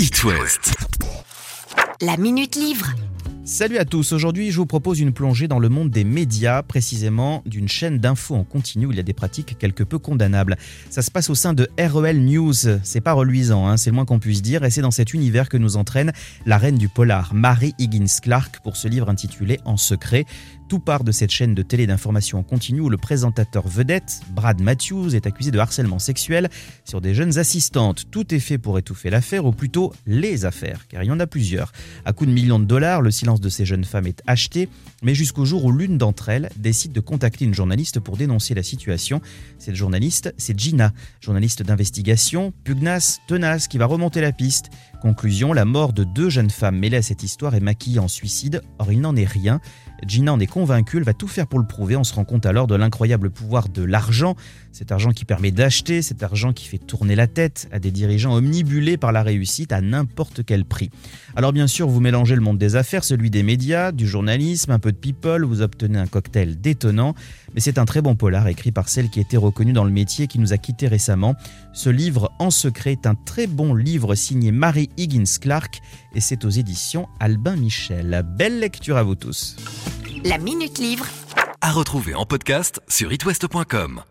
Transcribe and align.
It 0.00 0.22
West. 0.22 0.74
La 2.00 2.16
Minute 2.16 2.54
Livre. 2.56 2.86
Salut 3.48 3.78
à 3.78 3.86
tous, 3.86 4.12
aujourd'hui 4.12 4.50
je 4.50 4.58
vous 4.58 4.66
propose 4.66 5.00
une 5.00 5.14
plongée 5.14 5.48
dans 5.48 5.58
le 5.58 5.70
monde 5.70 5.88
des 5.88 6.04
médias, 6.04 6.62
précisément 6.62 7.42
d'une 7.46 7.66
chaîne 7.66 7.96
d'infos 7.96 8.34
en 8.34 8.44
continu 8.44 8.84
où 8.84 8.92
il 8.92 8.98
y 8.98 9.00
a 9.00 9.02
des 9.02 9.14
pratiques 9.14 9.56
quelque 9.58 9.82
peu 9.82 9.98
condamnables. 9.98 10.58
Ça 10.90 11.00
se 11.00 11.10
passe 11.10 11.30
au 11.30 11.34
sein 11.34 11.54
de 11.54 11.66
REL 11.78 12.26
News, 12.26 12.52
c'est 12.82 13.00
pas 13.00 13.14
reluisant, 13.14 13.66
hein, 13.66 13.78
c'est 13.78 13.88
le 13.88 13.94
moins 13.94 14.04
qu'on 14.04 14.18
puisse 14.18 14.42
dire, 14.42 14.64
et 14.64 14.70
c'est 14.70 14.82
dans 14.82 14.90
cet 14.90 15.14
univers 15.14 15.48
que 15.48 15.56
nous 15.56 15.78
entraîne 15.78 16.12
la 16.44 16.58
reine 16.58 16.76
du 16.76 16.90
polar, 16.90 17.32
Mary 17.32 17.72
Higgins 17.78 18.20
Clark, 18.22 18.60
pour 18.62 18.76
ce 18.76 18.86
livre 18.86 19.08
intitulé 19.08 19.60
En 19.64 19.78
secret. 19.78 20.26
Tout 20.68 20.80
part 20.80 21.02
de 21.02 21.12
cette 21.12 21.30
chaîne 21.30 21.54
de 21.54 21.62
télé 21.62 21.86
d'information 21.86 22.40
en 22.40 22.42
continu 22.42 22.80
où 22.80 22.90
le 22.90 22.98
présentateur 22.98 23.66
vedette, 23.66 24.20
Brad 24.32 24.60
Matthews, 24.60 25.14
est 25.14 25.26
accusé 25.26 25.50
de 25.50 25.58
harcèlement 25.58 25.98
sexuel 25.98 26.50
sur 26.84 27.00
des 27.00 27.14
jeunes 27.14 27.38
assistantes. 27.38 28.10
Tout 28.10 28.34
est 28.34 28.38
fait 28.38 28.58
pour 28.58 28.78
étouffer 28.78 29.08
l'affaire, 29.08 29.46
ou 29.46 29.52
plutôt 29.52 29.94
les 30.06 30.44
affaires, 30.44 30.86
car 30.86 31.02
il 31.02 31.06
y 31.06 31.10
en 31.10 31.20
a 31.20 31.26
plusieurs. 31.26 31.72
À 32.04 32.12
coup 32.12 32.26
de 32.26 32.30
millions 32.30 32.58
de 32.58 32.66
dollars, 32.66 33.00
le 33.00 33.10
silence 33.10 33.37
de 33.40 33.48
ces 33.48 33.64
jeunes 33.64 33.84
femmes 33.84 34.06
est 34.06 34.22
acheté, 34.26 34.68
mais 35.02 35.14
jusqu'au 35.14 35.44
jour 35.44 35.64
où 35.64 35.72
l'une 35.72 35.98
d'entre 35.98 36.28
elles 36.28 36.50
décide 36.56 36.92
de 36.92 37.00
contacter 37.00 37.44
une 37.44 37.54
journaliste 37.54 38.00
pour 38.00 38.16
dénoncer 38.16 38.54
la 38.54 38.62
situation. 38.62 39.20
Cette 39.58 39.74
journaliste, 39.74 40.34
c'est 40.36 40.58
Gina, 40.58 40.92
journaliste 41.20 41.62
d'investigation, 41.62 42.52
pugnace, 42.64 43.20
tenace, 43.28 43.68
qui 43.68 43.78
va 43.78 43.86
remonter 43.86 44.20
la 44.20 44.32
piste. 44.32 44.70
Conclusion, 45.00 45.52
la 45.52 45.64
mort 45.64 45.92
de 45.92 46.02
deux 46.02 46.28
jeunes 46.28 46.50
femmes 46.50 46.76
mêlées 46.76 46.96
à 46.96 47.02
cette 47.02 47.22
histoire 47.22 47.54
est 47.54 47.60
maquillée 47.60 48.00
en 48.00 48.08
suicide, 48.08 48.62
or 48.80 48.90
il 48.90 49.00
n'en 49.00 49.14
est 49.14 49.24
rien. 49.24 49.60
Gina 50.06 50.32
en 50.32 50.40
est 50.40 50.46
convaincue, 50.46 50.98
elle 50.98 51.04
va 51.04 51.14
tout 51.14 51.28
faire 51.28 51.46
pour 51.46 51.60
le 51.60 51.66
prouver. 51.66 51.96
On 51.96 52.04
se 52.04 52.14
rend 52.14 52.24
compte 52.24 52.46
alors 52.46 52.66
de 52.66 52.74
l'incroyable 52.74 53.30
pouvoir 53.30 53.68
de 53.68 53.82
l'argent, 53.82 54.34
cet 54.72 54.90
argent 54.92 55.10
qui 55.10 55.24
permet 55.24 55.50
d'acheter, 55.50 56.02
cet 56.02 56.22
argent 56.22 56.52
qui 56.52 56.66
fait 56.66 56.78
tourner 56.78 57.14
la 57.14 57.26
tête 57.26 57.68
à 57.72 57.78
des 57.78 57.90
dirigeants 57.90 58.34
omnibulés 58.34 58.96
par 58.96 59.12
la 59.12 59.22
réussite 59.22 59.72
à 59.72 59.80
n'importe 59.80 60.44
quel 60.44 60.64
prix. 60.64 60.90
Alors 61.36 61.52
bien 61.52 61.66
sûr, 61.66 61.88
vous 61.88 62.00
mélangez 62.00 62.34
le 62.34 62.40
monde 62.40 62.58
des 62.58 62.74
affaires, 62.76 63.04
celui 63.04 63.30
des 63.30 63.42
médias, 63.42 63.92
du 63.92 64.06
journalisme, 64.06 64.72
un 64.72 64.78
peu 64.78 64.92
de 64.92 64.96
people, 64.96 65.44
vous 65.44 65.62
obtenez 65.62 65.98
un 65.98 66.06
cocktail 66.06 66.60
détonnant, 66.60 67.14
mais 67.54 67.60
c'est 67.60 67.78
un 67.78 67.84
très 67.84 68.02
bon 68.02 68.14
polar 68.14 68.46
écrit 68.48 68.72
par 68.72 68.88
celle 68.88 69.10
qui 69.10 69.20
était 69.20 69.36
reconnue 69.36 69.72
dans 69.72 69.84
le 69.84 69.90
métier 69.90 70.26
qui 70.26 70.38
nous 70.38 70.52
a 70.52 70.58
quittés 70.58 70.88
récemment. 70.88 71.34
Ce 71.72 71.90
livre 71.90 72.32
en 72.38 72.50
secret 72.50 72.92
est 72.92 73.06
un 73.06 73.14
très 73.14 73.46
bon 73.46 73.74
livre 73.74 74.14
signé 74.14 74.52
Higgins 74.96 75.38
Clark 75.40 75.80
et 76.14 76.20
c'est 76.20 76.44
aux 76.44 76.50
éditions 76.50 77.08
Albin 77.20 77.56
Michel. 77.56 78.24
Belle 78.36 78.60
lecture 78.60 78.96
à 78.96 79.02
vous 79.02 79.14
tous. 79.14 79.56
La 80.24 80.38
Minute 80.38 80.78
Livre. 80.78 81.06
À 81.60 81.72
retrouver 81.72 82.14
en 82.14 82.24
podcast 82.24 82.80
sur 82.88 83.12
itwest.com. 83.12 84.02